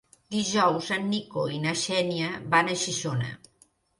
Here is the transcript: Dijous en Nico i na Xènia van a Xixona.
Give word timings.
Dijous 0.35 0.87
en 0.95 1.03
Nico 1.09 1.43
i 1.57 1.59
na 1.67 1.75
Xènia 1.83 2.31
van 2.55 2.71
a 2.71 2.79
Xixona. 2.87 3.31